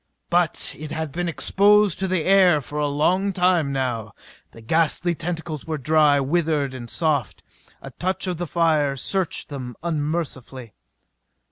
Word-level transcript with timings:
But 0.31 0.73
it 0.79 0.91
had 0.91 1.11
been 1.11 1.29
exposed 1.29 1.99
to 1.99 2.07
the 2.07 2.23
air 2.23 2.59
for 2.59 2.79
a 2.79 2.87
long 2.87 3.31
time 3.31 3.71
now. 3.71 4.13
The 4.51 4.59
ghastly 4.59 5.13
tentacles 5.13 5.65
were 5.67 5.77
dry; 5.77 6.19
withered 6.19 6.73
and 6.73 6.89
soft. 6.89 7.43
A 7.83 7.91
touch 7.91 8.25
of 8.25 8.37
the 8.37 8.47
fire 8.47 8.95
seared 8.95 9.35
them 9.49 9.75
unmercifully. 9.83 10.73